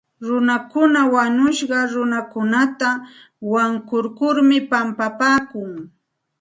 Runakuna 0.27 1.01
wañushqa 1.13 1.79
runakunata 1.93 2.89
wankurkurmi 3.51 4.57
pampapaakun. 4.71 5.71